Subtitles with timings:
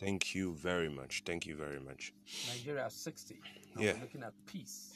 [0.00, 1.22] Thank you very much.
[1.26, 2.14] Thank you very much.
[2.48, 3.38] Nigeria 60.
[3.76, 3.92] Now Yeah.
[3.92, 4.94] We're looking at peace,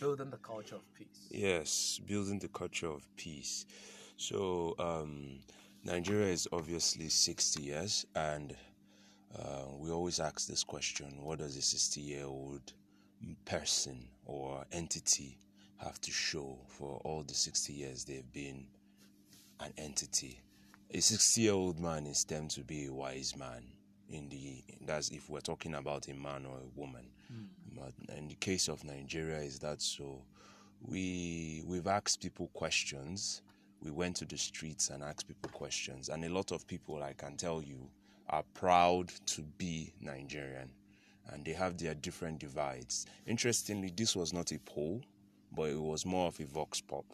[0.00, 1.28] building the culture of peace.
[1.30, 3.66] Yes, building the culture of peace.
[4.16, 5.40] So, um,
[5.84, 8.56] Nigeria is obviously 60 years, and
[9.38, 12.72] uh, we always ask this question what does a 60 year old
[13.44, 15.38] person or entity
[15.76, 18.66] have to show for all the 60 years they've been
[19.60, 20.40] an entity?
[20.94, 23.62] A 60 year old man is termed to be a wise man.
[24.10, 27.08] In the that's if we're talking about a man or a woman.
[27.30, 27.44] Hmm.
[27.76, 30.22] But in the case of Nigeria, is that so?
[30.80, 33.42] We we've asked people questions.
[33.80, 37.12] We went to the streets and asked people questions, and a lot of people, I
[37.12, 37.88] can tell you,
[38.28, 40.70] are proud to be Nigerian,
[41.32, 43.06] and they have their different divides.
[43.26, 45.02] Interestingly, this was not a poll,
[45.52, 47.04] but it was more of a vox pop.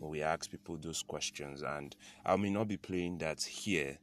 [0.00, 1.94] But we asked people those questions, and
[2.24, 3.98] I may not be playing that here,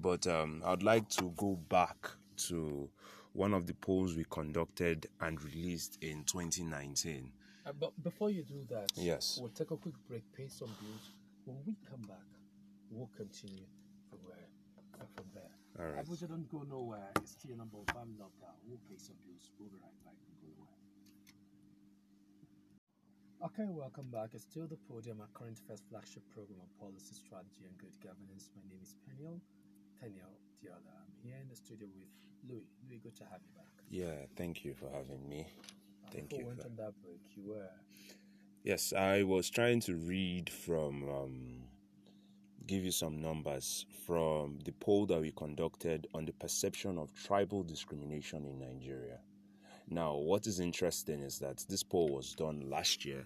[0.00, 2.10] but um, I'd like to go back
[2.48, 2.88] to
[3.32, 7.30] one of the polls we conducted and released in 2019.
[7.66, 9.38] Uh, but before you do that, Yes.
[9.40, 11.10] we'll take a quick break, pay some bills.
[11.44, 12.26] When we come back,
[12.90, 13.64] we'll continue
[14.08, 14.36] from where
[15.14, 15.50] from there.
[15.78, 16.04] All right.
[16.04, 17.10] Abuja don't go nowhere.
[17.16, 18.56] It's still number one lockdown.
[18.66, 19.50] We'll pay some bills.
[19.58, 20.14] We'll be right back.
[20.20, 20.76] Don't go nowhere.
[23.48, 24.30] Okay, welcome back.
[24.34, 28.50] It's still the podium, our current first flagship program on policy, strategy, and good governance.
[28.52, 29.40] My name is Peniel,
[30.68, 32.66] I'm here in the studio with Louis.
[32.88, 33.66] Louis, good to have you back.
[33.88, 35.46] Yeah, thank you for having me.
[36.12, 37.68] Thank you we went on that break, you were
[38.62, 41.62] Yes, I was trying to read from, um,
[42.66, 47.62] give you some numbers from the poll that we conducted on the perception of tribal
[47.62, 49.18] discrimination in Nigeria.
[49.88, 53.24] Now, what is interesting is that this poll was done last year,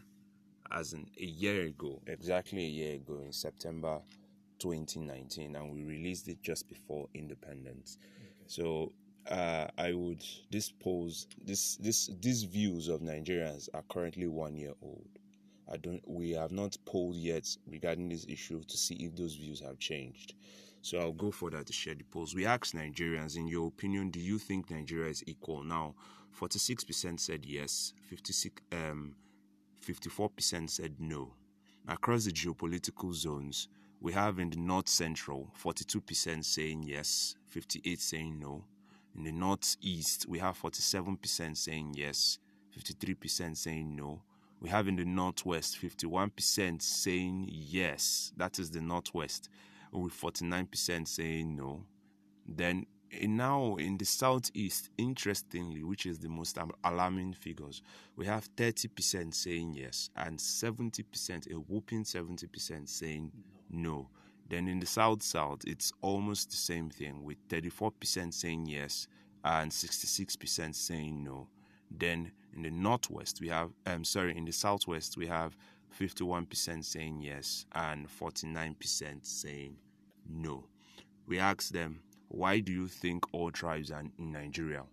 [0.70, 4.00] as in a year ago, exactly a year ago in September
[4.58, 7.98] 2019, and we released it just before independence.
[8.46, 8.92] So
[9.30, 14.74] uh, I would this polls this this these views of Nigerians are currently one year
[14.82, 15.08] old.
[15.72, 19.60] I don't we have not polled yet regarding this issue to see if those views
[19.60, 20.34] have changed.
[20.82, 22.34] So I'll go for that to share the polls.
[22.34, 25.64] We asked Nigerians, in your opinion, do you think Nigeria is equal?
[25.64, 25.94] Now,
[26.38, 29.14] 46% said yes, 56 um
[29.86, 31.32] 54% said no.
[31.88, 33.68] Across the geopolitical zones,
[34.04, 38.62] we have in the north central 42% saying yes, 58 saying no.
[39.16, 42.38] In the northeast, we have 47% saying yes,
[42.78, 44.20] 53% saying no.
[44.60, 49.48] We have in the northwest 51% saying yes, that is the northwest,
[49.90, 51.86] with 49% saying no.
[52.46, 52.84] Then
[53.22, 57.80] now in the southeast, interestingly, which is the most alarming figures,
[58.16, 63.54] we have 30% saying yes and 70%, a whooping 70% saying no.
[63.70, 69.08] Then in the south south, it's almost the same thing with 34% saying yes
[69.44, 71.48] and 66% saying no.
[71.90, 75.56] Then in the northwest, we have, um, sorry, in the southwest, we have
[75.98, 79.76] 51% saying yes and 49% saying
[80.28, 80.64] no.
[81.26, 84.84] We asked them, why do you think all tribes in Nigeria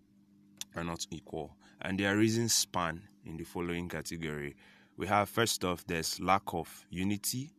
[0.76, 1.56] are not equal?
[1.80, 4.54] And their reasons span in the following category.
[4.96, 7.52] We have first off, there's lack of unity.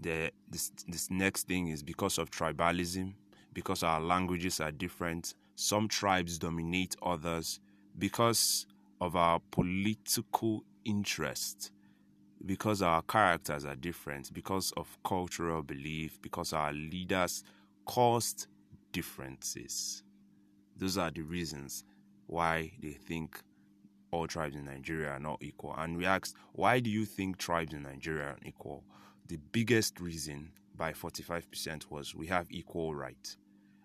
[0.00, 3.14] The this this next thing is because of tribalism,
[3.52, 5.34] because our languages are different.
[5.54, 7.60] Some tribes dominate others
[7.98, 8.66] because
[9.00, 11.70] of our political interest,
[12.44, 17.44] because our characters are different, because of cultural belief, because our leaders
[17.86, 18.48] caused
[18.92, 20.02] differences.
[20.76, 21.84] Those are the reasons
[22.26, 23.40] why they think
[24.10, 25.74] all tribes in Nigeria are not equal.
[25.76, 28.84] And we asked, why do you think tribes in Nigeria are equal?
[29.26, 33.38] The biggest reason by 45% was we have equal rights.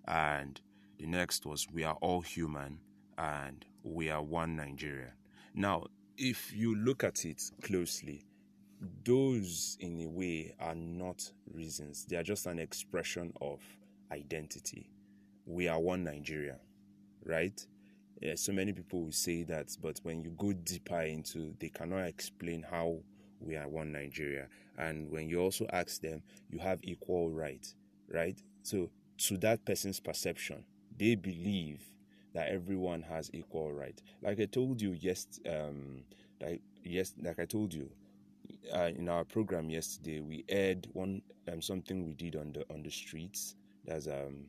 [0.08, 0.60] And
[0.98, 2.80] the next was we are all human
[3.18, 5.14] and we are one Nigeria.
[5.54, 5.86] Now,
[6.18, 8.26] if you look at it closely,
[9.06, 12.06] those in a way are not reasons.
[12.06, 13.62] They are just an expression of
[14.12, 14.90] identity.
[15.46, 16.58] We are one Nigeria,
[17.24, 17.66] right?
[18.22, 22.06] Yeah, so many people will say that, but when you go deeper into, they cannot
[22.08, 23.00] explain how
[23.40, 24.48] we are one Nigeria.
[24.78, 27.66] And when you also ask them, you have equal right,
[28.12, 28.42] right?
[28.64, 28.90] So
[29.20, 30.64] to that person's perception,
[30.98, 31.82] they believe
[32.34, 34.02] that everyone has equal right.
[34.22, 36.04] Like I told you yes, um,
[36.42, 37.90] like yes, like I told you,
[38.74, 41.22] uh, in our program yesterday, we aired one
[41.52, 43.56] um, something we did on the on the streets.
[43.86, 44.46] There's um,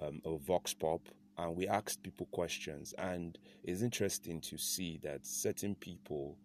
[0.00, 1.00] um, a vox pop,
[1.36, 2.94] and we asked people questions.
[2.98, 6.36] And it's interesting to see that certain people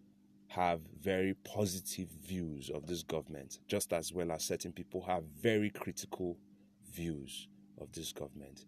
[0.54, 5.70] have very positive views of this government, just as well as certain people have very
[5.70, 6.38] critical
[6.92, 7.48] views
[7.80, 8.64] of this government.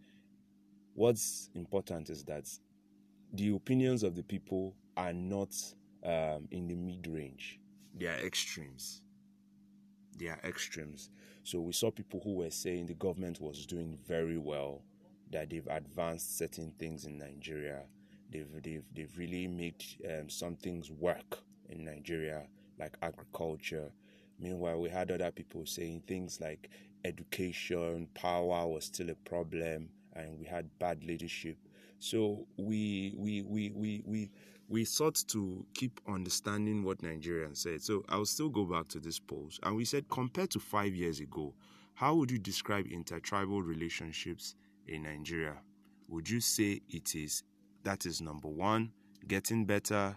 [0.95, 2.49] what's important is that
[3.35, 5.55] the opinions of the people are not
[6.05, 7.61] um, in the mid range,
[7.95, 9.03] they are extremes.
[10.19, 11.11] They are extremes.
[11.45, 14.83] So we saw people who were saying the government was doing very well,
[15.31, 17.83] that they've advanced certain things in Nigeria.
[18.33, 21.39] They've they've, they've really made um, some things work
[21.71, 22.47] in Nigeria,
[22.79, 23.91] like agriculture.
[24.39, 26.69] Meanwhile, we had other people saying things like
[27.05, 31.57] education, power was still a problem, and we had bad leadership.
[31.99, 34.31] So we we we we we
[34.69, 37.83] we sought to keep understanding what Nigerians said.
[37.83, 41.21] So I'll still go back to this post, and we said compared to five years
[41.21, 41.55] ago,
[41.95, 44.55] how would you describe intertribal relationships
[44.87, 45.55] in Nigeria?
[46.09, 47.43] Would you say it is
[47.85, 48.91] that is number one,
[49.29, 50.17] getting better,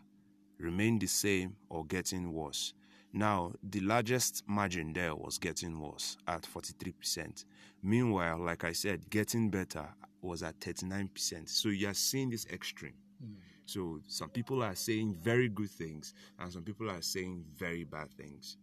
[0.60, 2.74] remain the same, or getting worse?
[3.12, 7.46] Now, the largest margin there was getting worse at 43%.
[7.82, 9.88] Meanwhile, like I said, getting better
[10.22, 11.50] was at 39%.
[11.50, 12.94] So you're seeing this extreme.
[13.24, 13.36] Mm.
[13.66, 18.12] So some people are saying very good things, and some people are saying very bad
[18.14, 18.58] things.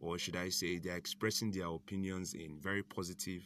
[0.00, 3.42] Or should I say, they're expressing their opinions in very positive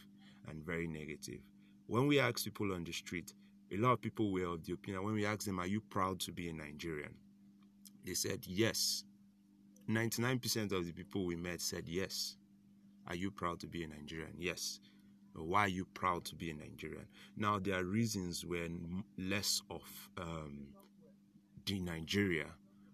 [0.49, 1.41] and very negative.
[1.87, 3.35] When we ask people on the street,
[3.73, 6.21] a lot of people were of the opinion, when we ask them, Are you proud
[6.21, 7.15] to be a Nigerian?
[8.07, 9.03] They said yes.
[9.91, 12.37] 99% of the people we met said yes.
[13.09, 14.33] Are you proud to be a Nigerian?
[14.39, 14.79] Yes.
[15.35, 17.07] Why are you proud to be a Nigerian?
[17.37, 19.83] Now, there are reasons when less of
[20.19, 20.69] um,
[21.67, 22.47] the Nigeria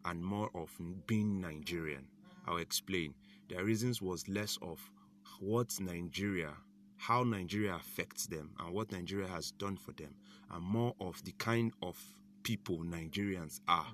[0.06, 0.70] and more of
[1.06, 2.06] being Nigerian.
[2.49, 3.15] I'll explain.
[3.49, 4.81] The reasons was less of
[5.41, 6.53] what Nigeria,
[6.97, 10.15] how Nigeria affects them, and what Nigeria has done for them,
[10.50, 11.99] and more of the kind of
[12.43, 13.87] people Nigerians are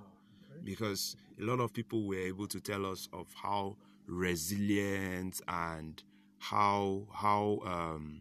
[0.65, 3.77] because a lot of people were able to tell us of how
[4.07, 6.03] resilient and
[6.39, 8.21] how how um,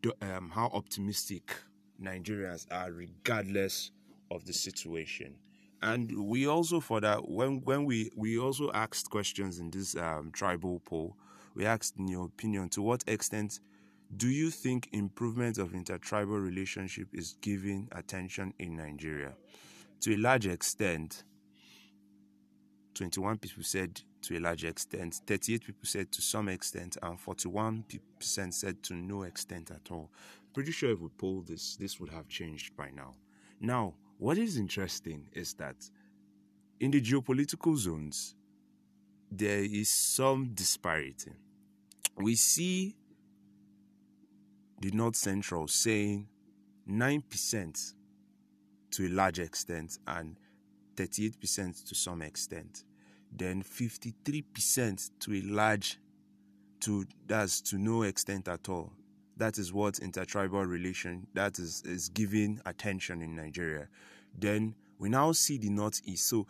[0.00, 1.54] do, um, how optimistic
[2.02, 3.90] Nigerians are regardless
[4.30, 5.34] of the situation.
[5.82, 10.30] And we also for that when when we we also asked questions in this um,
[10.32, 11.16] tribal poll,
[11.54, 13.60] we asked in your opinion to what extent
[14.16, 19.32] do you think improvement of intertribal relationship is given attention in Nigeria?
[20.02, 21.24] To a large extent,
[22.94, 28.54] 21 people said to a large extent, 38 people said to some extent, and 41%
[28.54, 30.10] said to no extent at all.
[30.54, 33.14] Pretty sure if we poll this, this would have changed by now.
[33.60, 35.76] Now, what is interesting is that
[36.80, 38.34] in the geopolitical zones,
[39.30, 41.32] there is some disparity.
[42.16, 42.94] We see
[44.80, 46.28] the North Central saying
[46.88, 47.94] 9%
[48.90, 50.36] to a large extent and
[50.96, 52.84] 38% to some extent,
[53.30, 55.98] then 53% to a large,
[56.80, 58.92] to that's to no extent at all.
[59.36, 63.88] That is what intertribal relation that is is giving attention in Nigeria.
[64.38, 66.26] Then we now see the northeast.
[66.26, 66.46] So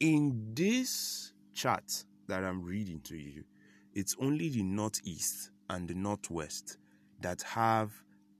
[0.00, 3.44] in this chart that I'm reading to you,
[3.94, 6.78] it's only the northeast and the northwest
[7.20, 7.92] that have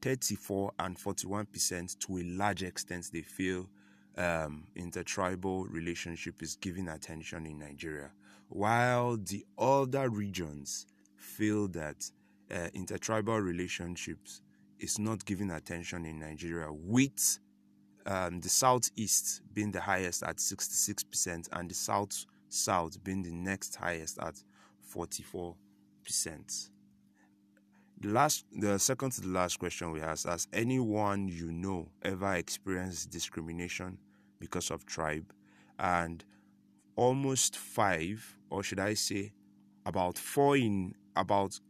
[0.03, 3.69] 34 and 41 percent to a large extent they feel
[4.17, 8.11] um, intertribal relationship is given attention in Nigeria,
[8.49, 10.87] while the other regions
[11.17, 12.11] feel that
[12.51, 14.41] uh, intertribal relationships
[14.79, 17.39] is not given attention in Nigeria, with
[18.07, 23.75] um, the southeast being the highest at 66% and the south south being the next
[23.75, 24.35] highest at
[24.95, 25.55] 44%.
[27.99, 32.35] The last, the second to the last question we asked: Has anyone you know ever
[32.35, 33.99] experienced discrimination
[34.39, 35.33] because of tribe,
[35.79, 36.25] and
[36.97, 39.33] almost five, or should I say,
[39.85, 41.61] about four in about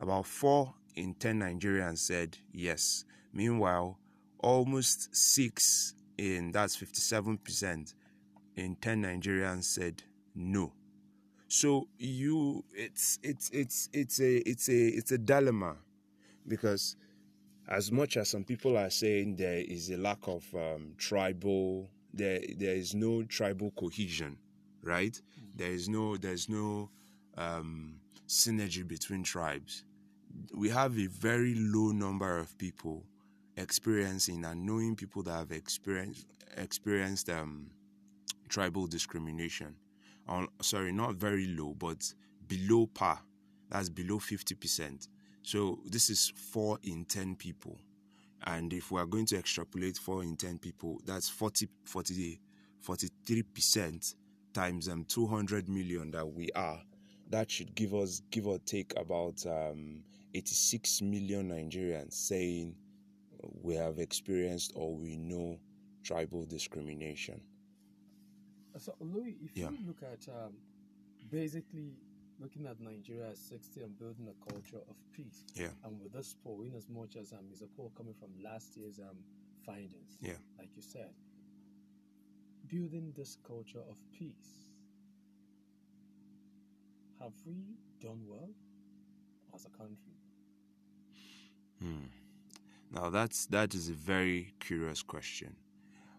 [0.00, 3.04] about four in ten Nigerians said yes.
[3.32, 3.98] Meanwhile,
[4.38, 7.94] almost six in that's fifty seven percent
[8.56, 10.02] in ten Nigerians said
[10.34, 10.72] no.
[11.48, 15.76] So you, it's it's it's it's a it's a it's a dilemma
[16.48, 16.96] because
[17.68, 22.40] as much as some people are saying there is a lack of um, tribal there
[22.56, 24.38] there is no tribal cohesion,
[24.82, 25.12] right?
[25.12, 25.56] Mm-hmm.
[25.56, 26.90] There is no there's no
[27.36, 29.84] um, synergy between tribes.
[30.54, 33.04] We have a very low number of people
[33.56, 37.70] experiencing and knowing people that have experienced experienced um,
[38.48, 39.74] tribal discrimination.
[40.28, 42.12] On, sorry, not very low, but
[42.48, 43.20] below par.
[43.70, 45.08] That's below fifty percent.
[45.42, 47.78] So this is four in ten people.
[48.44, 52.40] And if we are going to extrapolate 4 in 10 people, that's 40, 40
[52.86, 54.14] 43%
[54.52, 56.80] times um, 200 million that we are.
[57.30, 60.02] That should give us, give or take, about um,
[60.34, 62.76] 86 million Nigerians saying,
[63.62, 65.58] we have experienced or we know
[66.04, 67.40] tribal discrimination.
[68.78, 69.70] So, Louis, if Yeah.
[69.70, 70.52] you look at um,
[71.30, 71.96] basically
[72.38, 75.70] looking at Nigeria as 60 and building a culture of peace, Yeah.
[75.84, 78.76] and with this poll, in as much as um, is a poll coming from last
[78.76, 79.16] year's um,
[79.64, 80.38] findings, Yeah.
[80.58, 81.10] like you said,
[82.66, 84.66] building this culture of peace,
[87.20, 87.54] have we
[88.00, 88.50] done well
[89.54, 90.12] as a country?
[91.80, 92.06] Hmm.
[92.90, 95.56] Now that's that is a very curious question.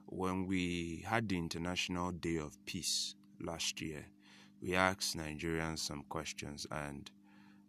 [0.05, 4.05] When we had the International Day of Peace last year,
[4.61, 7.09] we asked Nigerians some questions, and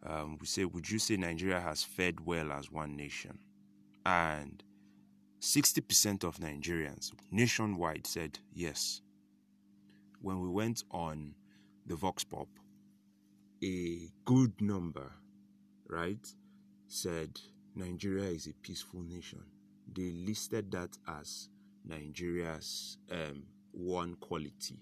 [0.07, 3.39] um, we said, "Would you say Nigeria has fared well as one nation?"
[4.07, 4.63] And
[5.41, 9.03] sixty percent of Nigerians nationwide said yes.
[10.21, 11.35] When we went on
[11.87, 12.49] the Vox Pop,
[13.63, 15.13] a good number,
[15.89, 16.27] right,
[16.89, 17.39] said
[17.75, 19.43] Nigeria is a peaceful nation.
[19.95, 21.49] They listed that as
[21.85, 24.81] Nigeria's um, one quality.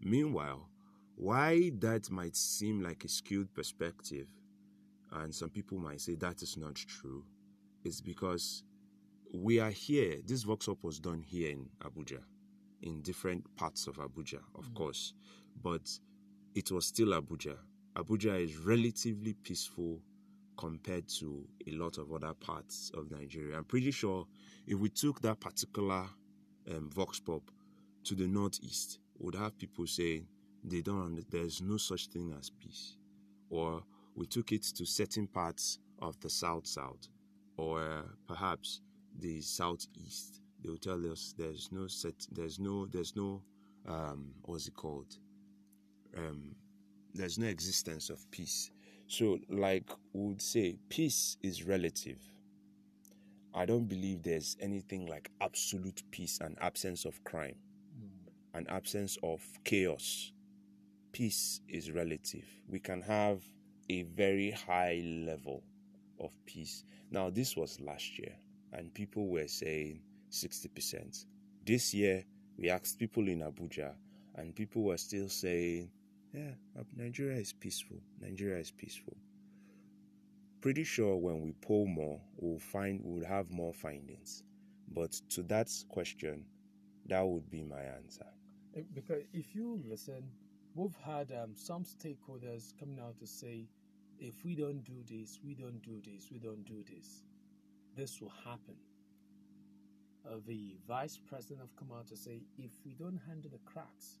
[0.00, 0.68] Meanwhile,
[1.16, 4.28] why that might seem like a skewed perspective,
[5.12, 7.24] and some people might say that is not true,
[7.84, 8.62] is because
[9.32, 10.16] we are here.
[10.26, 12.20] This Vox Pop was done here in Abuja,
[12.82, 15.14] in different parts of Abuja, of course,
[15.62, 15.88] but
[16.54, 17.56] it was still Abuja.
[17.96, 20.00] Abuja is relatively peaceful
[20.58, 23.56] compared to a lot of other parts of Nigeria.
[23.56, 24.26] I'm pretty sure
[24.66, 26.04] if we took that particular
[26.70, 27.42] um, Vox Pop
[28.04, 30.26] to the northeast, would have people saying
[30.66, 31.24] they don't.
[31.30, 32.96] There's no such thing as peace,
[33.50, 33.82] or
[34.14, 37.08] we took it to certain parts of the south south,
[37.56, 38.80] or perhaps
[39.18, 40.40] the southeast.
[40.62, 42.26] They will tell us there's no set.
[42.32, 42.86] There's no.
[42.86, 43.42] There's no.
[43.86, 45.16] Um, what's it called?
[46.16, 46.56] Um,
[47.14, 48.70] there's no existence of peace.
[49.06, 52.18] So, like we would say, peace is relative.
[53.54, 57.54] I don't believe there's anything like absolute peace and absence of crime,
[58.52, 60.32] an absence of chaos.
[61.16, 62.44] Peace is relative.
[62.68, 63.40] We can have
[63.88, 65.62] a very high level
[66.20, 66.84] of peace.
[67.10, 68.34] Now, this was last year,
[68.74, 71.24] and people were saying 60%.
[71.64, 72.22] This year,
[72.58, 73.94] we asked people in Abuja,
[74.34, 75.90] and people were still saying,
[76.34, 76.50] yeah,
[76.94, 77.96] Nigeria is peaceful.
[78.20, 79.16] Nigeria is peaceful.
[80.60, 84.42] Pretty sure when we poll more, we'll find we'll have more findings.
[84.92, 86.44] But to that question,
[87.06, 88.26] that would be my answer.
[88.76, 90.22] Eh, Because if you listen,
[90.76, 93.66] we've had um, some stakeholders coming out to say,
[94.20, 97.24] if we don't do this, we don't do this, we don't do this,
[97.96, 98.76] this will happen.
[100.26, 104.18] Uh, the vice president have come out to say, if we don't handle the cracks,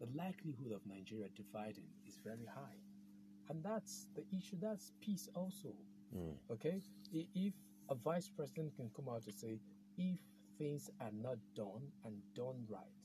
[0.00, 2.78] the likelihood of Nigeria dividing is very high.
[3.50, 5.74] And that's the issue, that's peace also.
[6.16, 6.34] Mm.
[6.50, 6.80] Okay?
[7.12, 7.52] If
[7.90, 9.58] a vice president can come out to say,
[9.98, 10.18] if
[10.58, 13.03] things are not done and done right,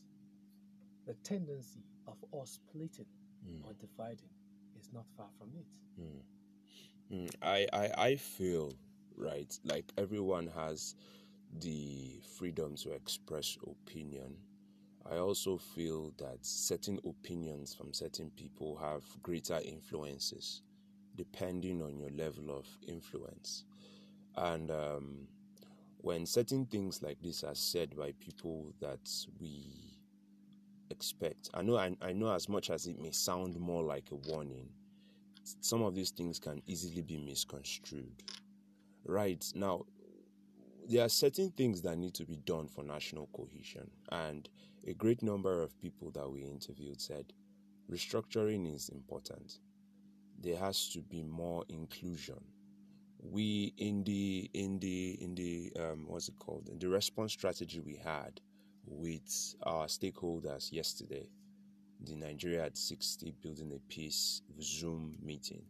[1.10, 3.08] the tendency of us splitting
[3.44, 3.64] Mm.
[3.66, 4.30] or dividing
[4.80, 5.66] is not far from it.
[6.00, 6.22] Mm.
[7.12, 8.74] Mm, I, I I feel
[9.18, 10.96] right like everyone has
[11.62, 14.36] the freedom to express opinion.
[15.12, 20.62] I also feel that certain opinions from certain people have greater influences
[21.16, 23.66] depending on your level of influence.
[24.38, 25.28] And um,
[26.02, 29.89] when certain things like this are said by people that we
[30.90, 34.16] expect, I know I, I know as much as it may sound more like a
[34.16, 34.70] warning,
[35.62, 38.24] some of these things can easily be misconstrued.
[39.06, 39.86] Right now,
[40.88, 44.50] there are certain things that need to be done for national cohesion, and
[44.88, 47.34] a great number of people that we interviewed said
[47.92, 49.60] restructuring is important.
[50.42, 52.40] There has to be more inclusion.
[53.22, 57.82] We in the in the in the um, what's it called in the response strategy
[57.82, 58.40] we had
[58.90, 61.28] with our stakeholders yesterday,
[62.06, 65.62] the Nigeria at 60 Building a Peace Zoom meeting.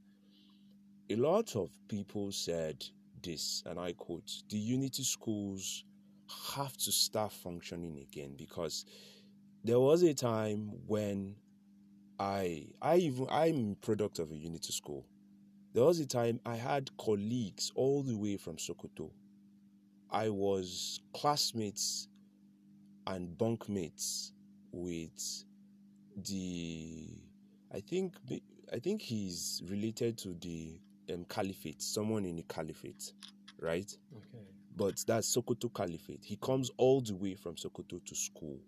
[1.10, 2.84] A lot of people said
[3.22, 5.84] this, and I quote The unity schools
[6.56, 8.86] have to start functioning again because
[9.64, 11.36] there was a time when
[12.20, 15.06] I, I even, I'm product of a unity school.
[15.74, 19.12] There was a time I had colleagues all the way from Sokoto.
[20.12, 22.09] I was classmates
[23.08, 24.32] and bunkmates
[24.72, 25.44] with
[26.28, 27.08] the
[27.74, 28.16] I think
[28.74, 30.80] I think he's related to the
[31.14, 33.14] um, caliphate, someone in the caliphate,
[33.60, 33.96] right?
[34.16, 34.44] Okay.
[34.76, 36.24] But that's Sokoto Caliphate.
[36.24, 38.60] He comes all the way from Sokoto to school.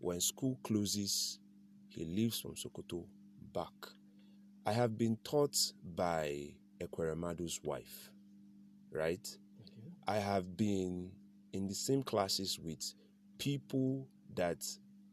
[0.00, 1.38] When school closes,
[1.88, 3.04] he leaves from Sokoto
[3.52, 3.72] back.
[4.66, 5.56] I have been taught
[5.94, 8.10] by Ekweremadu's wife,
[8.90, 9.26] right?
[9.60, 9.92] Okay.
[10.08, 11.10] I have been
[11.52, 12.94] in the same classes with
[13.38, 14.64] people that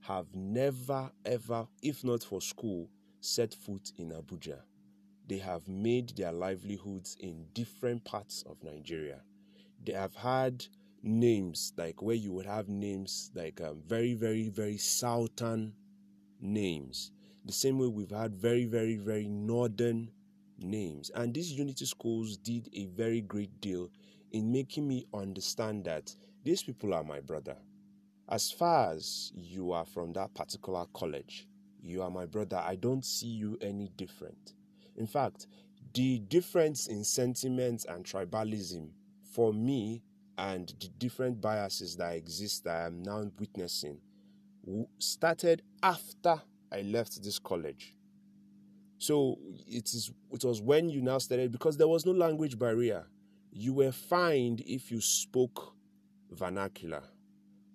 [0.02, 2.90] have never, ever, if not for school,
[3.22, 4.60] set foot in Abuja.
[5.28, 9.22] They have made their livelihoods in different parts of Nigeria.
[9.86, 10.66] They have had
[11.04, 15.74] names like where you would have names like um, very, very, very southern
[16.42, 17.12] names.
[17.46, 20.12] The same way we've had very, very, very northern
[20.58, 21.10] names.
[21.16, 23.90] And these unity schools did a very great deal
[24.32, 27.56] in making me understand that these people are my brother.
[28.32, 31.48] As far as you are from that particular college,
[31.82, 32.62] you are my brother.
[32.64, 34.54] I don't see you any different.
[34.98, 35.48] In fact,
[35.96, 38.90] the difference in sentiments and tribalism
[39.34, 40.04] for me
[40.38, 44.00] and the different biases that exist that I am now witnessing
[45.00, 46.40] started after
[46.72, 47.96] I left this college.
[49.00, 53.08] So it is it was when you now started because there was no language barrier.
[53.52, 55.74] You were fined if you spoke
[56.30, 57.02] vernacular.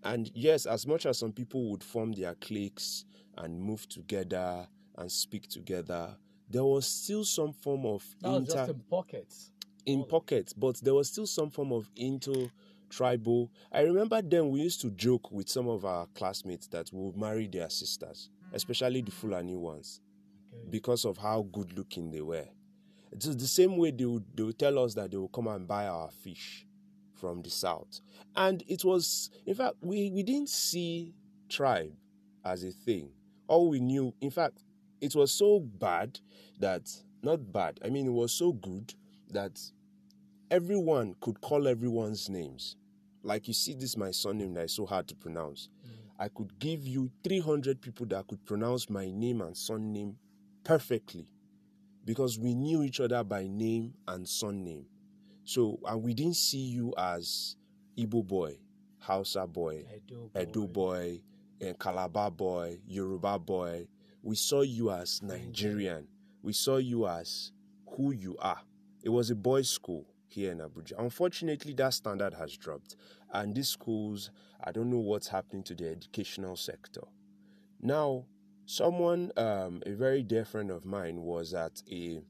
[0.05, 3.07] And yes, as much as some people would form their cliques
[3.39, 4.69] and move together
[4.99, 6.15] and speak together,
[6.51, 9.51] there was still some form of that was just in pockets.
[9.87, 10.05] In oh.
[10.05, 12.51] pockets, but there was still some form of inter
[12.91, 13.51] tribal.
[13.73, 17.17] I remember then we used to joke with some of our classmates that we would
[17.17, 20.01] marry their sisters, especially the Fulani ones,
[20.53, 20.69] okay.
[20.71, 22.47] because of how good looking they were.
[23.11, 25.67] It's the same way they would, they would tell us that they would come and
[25.67, 26.67] buy our fish
[27.15, 28.01] from the south.
[28.37, 31.15] And it was, in fact, we, we didn't see
[31.49, 31.93] tribe
[32.45, 33.11] as a thing.
[33.47, 34.63] All we knew, in fact,
[35.01, 36.19] it was so bad
[36.61, 36.91] that,
[37.23, 38.95] not bad, I mean, it was so good
[39.31, 39.61] that
[40.51, 42.77] everyone could call everyone's names.
[43.23, 45.69] Like you see, this my surname that is so hard to pronounce.
[45.87, 45.91] Mm.
[46.19, 50.17] I could give you 300 people that could pronounce my name and surname
[50.63, 51.27] perfectly
[52.05, 54.87] because we knew each other by name and surname.
[55.45, 57.57] So, and we didn't see you as
[57.99, 58.59] Igbo boy,
[58.99, 61.21] Hausa boy, Edo boy, Edo boy
[61.61, 63.87] and eh, Calabar boy, Yoruba boy.
[64.23, 66.09] We saw you as Nigerian.
[66.43, 67.53] We saw you as
[67.97, 68.61] who you are.
[69.03, 70.93] It was a boys' school here in Abuja.
[70.99, 72.97] Unfortunately, that standard has dropped,
[73.33, 74.31] and these schools,
[74.63, 77.03] I don't know what's happening to the educational sector.
[77.81, 78.25] Now,
[78.67, 82.23] someone, um, a very dear friend of mine, was at a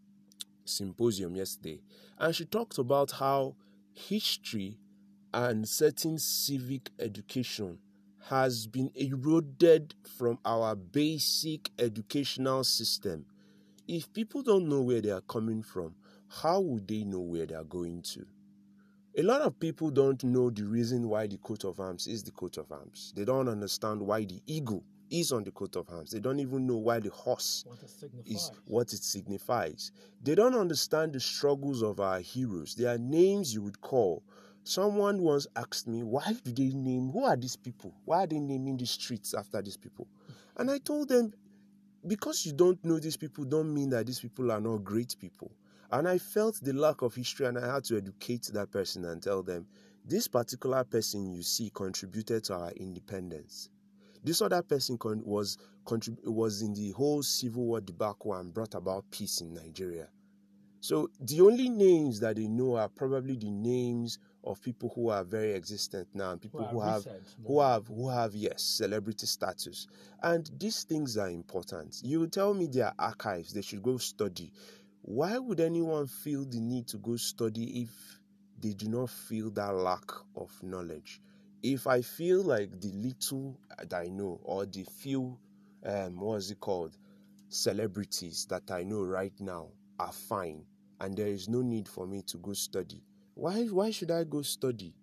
[0.64, 1.80] symposium yesterday,
[2.18, 3.56] and she talked about how
[3.92, 4.78] history
[5.32, 7.78] and certain civic education
[8.28, 13.26] has been eroded from our basic educational system.
[13.86, 15.94] If people don't know where they are coming from,
[16.28, 18.24] how would they know where they are going to?
[19.16, 22.32] A lot of people don't know the reason why the coat of arms is the
[22.32, 23.12] coat of arms.
[23.14, 24.82] They don't understand why the eagle
[25.20, 26.10] is on the coat of arms.
[26.10, 27.78] They don't even know why the horse what
[28.26, 29.92] is what it signifies.
[30.22, 32.74] They don't understand the struggles of our heroes.
[32.74, 34.22] They are names you would call.
[34.64, 37.94] Someone once asked me, why do they name, who are these people?
[38.06, 40.08] Why are they naming the streets after these people?
[40.56, 41.34] And I told them,
[42.06, 45.52] because you don't know these people, don't mean that these people are not great people.
[45.90, 49.22] And I felt the lack of history, and I had to educate that person and
[49.22, 49.66] tell them,
[50.06, 53.68] this particular person you see contributed to our independence.
[54.24, 58.74] This other person con- was contrib- was in the whole civil war debacle and brought
[58.74, 60.08] about peace in Nigeria.
[60.80, 65.24] So the only names that they know are probably the names of people who are
[65.24, 67.06] very existent now and people who, who have
[67.46, 69.86] who have who have yes celebrity status.
[70.22, 72.00] And these things are important.
[72.04, 74.52] You tell me their archives, they should go study.
[75.02, 78.20] Why would anyone feel the need to go study if
[78.60, 81.20] they do not feel that lack of knowledge?
[81.64, 85.38] If I feel like the little that I know or the few,
[85.82, 86.98] um, what's it called,
[87.48, 90.66] celebrities that I know right now are fine
[91.00, 94.42] and there is no need for me to go study, why, why should I go
[94.42, 94.94] study?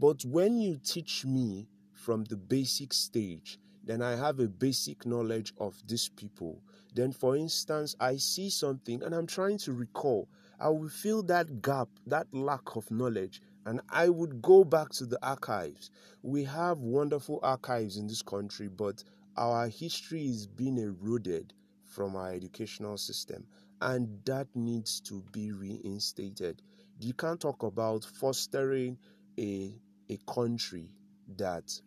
[0.00, 5.52] But when you teach me from the basic stage, then I have a basic knowledge
[5.58, 6.62] of these people.
[6.94, 10.26] Then, for instance, I see something and I'm trying to recall.
[10.58, 15.04] I will feel that gap, that lack of knowledge, and I would go back to
[15.04, 15.90] the archives.
[16.22, 19.04] We have wonderful archives in this country, but
[19.36, 21.52] our history is being eroded
[21.84, 23.46] from our educational system,
[23.82, 26.62] and that needs to be reinstated.
[26.98, 28.96] You can't talk about fostering
[29.38, 29.74] a,
[30.08, 30.88] a country
[31.36, 31.78] that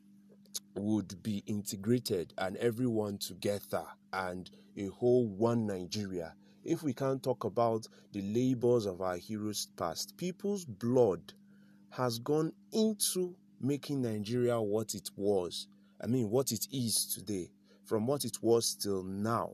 [0.76, 6.36] would be integrated and everyone together and a whole one Nigeria.
[6.64, 11.34] If we can't talk about the labors of our heroes past, people's blood
[11.92, 15.68] has gone into making Nigeria what it was.
[16.02, 17.52] I mean, what it is today,
[17.86, 19.54] from what it was till now.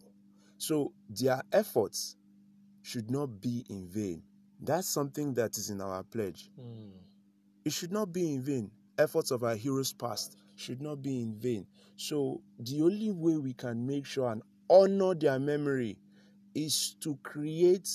[0.57, 2.15] So their efforts
[2.81, 4.21] should not be in vain.
[4.61, 6.49] That's something that is in our pledge.
[6.59, 6.91] Mm.
[7.65, 8.71] it should not be in vain.
[8.97, 11.67] Efforts of our heroes past should not be in vain.
[11.97, 15.97] So, the only way we can make sure and honor their memory
[16.55, 17.89] is to create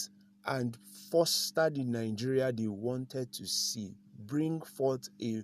[0.46, 0.76] and
[1.10, 3.94] foster the Nigeria they wanted to see,
[4.26, 5.42] bring forth a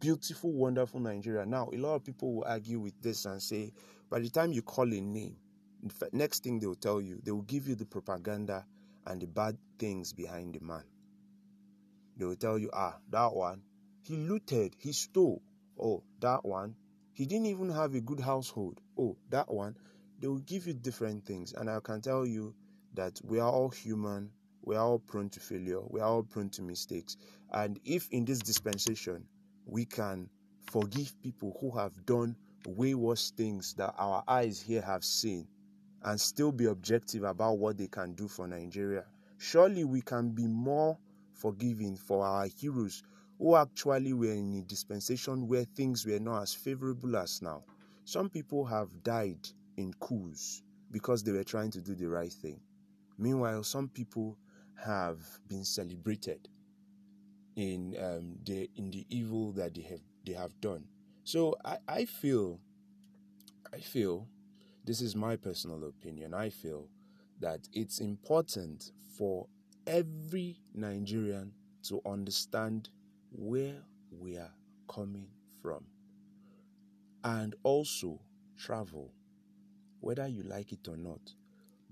[0.00, 1.44] beautiful, wonderful Nigeria.
[1.46, 3.72] Now, a lot of people will argue with this and say,
[4.10, 5.36] by the time you call a name,
[6.12, 8.64] next thing they will tell you, they will give you the propaganda
[9.06, 10.84] and the bad things behind the man.
[12.16, 13.62] They will tell you, ah, that one,
[14.02, 15.42] he looted, he stole.
[15.80, 16.74] Oh, that one,
[17.12, 18.80] he didn't even have a good household.
[18.98, 19.76] Oh, that one,
[20.20, 21.52] they will give you different things.
[21.52, 22.54] And I can tell you
[22.94, 24.30] that we are all human,
[24.68, 27.16] we are all prone to failure, we are all prone to mistakes.
[27.52, 29.24] And if in this dispensation
[29.64, 30.28] we can
[30.70, 35.48] forgive people who have done way worse things that our eyes here have seen
[36.02, 39.06] and still be objective about what they can do for Nigeria,
[39.38, 40.98] surely we can be more
[41.32, 43.02] forgiving for our heroes
[43.38, 47.62] who actually were in a dispensation where things were not as favorable as now.
[48.04, 52.60] Some people have died in coups because they were trying to do the right thing.
[53.16, 54.36] Meanwhile, some people
[54.84, 56.48] have been celebrated
[57.56, 60.84] in um, the in the evil that they have they have done.
[61.24, 62.60] So I, I feel
[63.72, 64.26] I feel
[64.84, 66.34] this is my personal opinion.
[66.34, 66.88] I feel
[67.40, 69.46] that it's important for
[69.86, 71.52] every Nigerian
[71.84, 72.90] to understand
[73.30, 73.76] where
[74.10, 74.52] we are
[74.88, 75.28] coming
[75.62, 75.84] from
[77.24, 78.20] and also
[78.56, 79.12] travel,
[80.00, 81.20] whether you like it or not.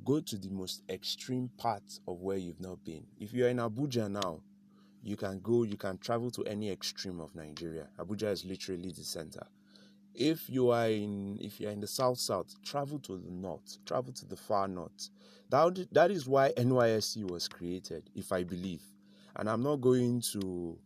[0.04, 3.04] Go to the most extreme part of where you've not been.
[3.18, 4.40] If you're in Abuja now,
[5.02, 7.88] you can go, you can travel to any extreme of Nigeria.
[7.98, 9.46] Abuja is literally the center.
[10.14, 13.78] If you are in if you are in the south south, travel to the north,
[13.84, 15.10] travel to the far north.
[15.50, 18.82] That, that is why NYSC was created, if I believe.
[19.36, 20.78] And I'm not going to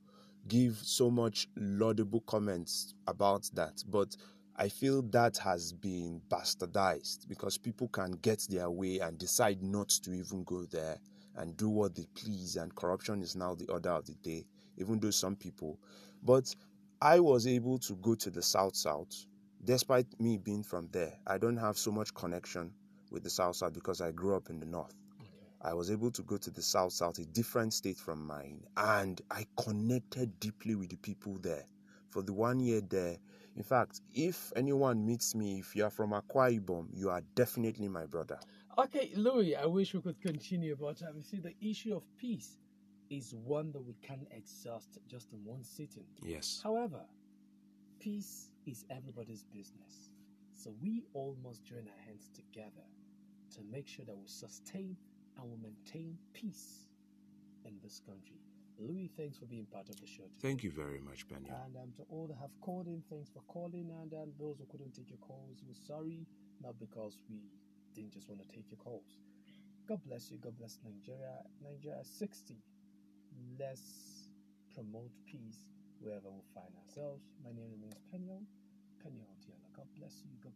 [0.48, 4.16] give so much laudable comments about that, but
[4.60, 9.88] I feel that has been bastardized because people can get their way and decide not
[10.04, 10.98] to even go there
[11.36, 14.44] and do what they please, and corruption is now the order of the day,
[14.76, 15.78] even though some people.
[16.22, 16.54] But
[17.00, 19.24] I was able to go to the South South,
[19.64, 21.14] despite me being from there.
[21.26, 22.70] I don't have so much connection
[23.10, 24.92] with the South South because I grew up in the North.
[25.62, 29.22] I was able to go to the South South, a different state from mine, and
[29.30, 31.64] I connected deeply with the people there.
[32.10, 33.16] For the one year there,
[33.56, 37.88] in fact, if anyone meets me, if you are from Akwa Ibom, you are definitely
[37.88, 38.38] my brother.
[38.78, 42.56] Okay, Louis, I wish we could continue, but um, see, the issue of peace
[43.10, 46.04] is one that we can't exhaust just in one sitting.
[46.22, 46.60] Yes.
[46.62, 47.00] However,
[47.98, 50.10] peace is everybody's business.
[50.54, 52.86] So we all must join our hands together
[53.54, 54.96] to make sure that we sustain
[55.36, 56.86] and we maintain peace
[57.64, 58.40] in this country.
[58.80, 60.24] Louis, thanks for being part of the show.
[60.24, 60.40] Today.
[60.40, 61.52] Thank you very much, Benny.
[61.52, 63.92] And um, to all that have called in, thanks for calling.
[64.00, 66.26] And um, those who couldn't take your calls, we're sorry,
[66.62, 67.44] not because we
[67.94, 69.20] didn't just want to take your calls.
[69.86, 70.38] God bless you.
[70.38, 71.44] God bless Nigeria.
[71.60, 72.56] Nigeria 60.
[73.58, 74.30] Let's
[74.72, 75.68] promote peace
[76.00, 77.20] wherever we find ourselves.
[77.44, 78.40] My name remains Peniel.
[79.04, 79.68] Peniel Diala.
[79.76, 80.32] God bless you.
[80.40, 80.48] God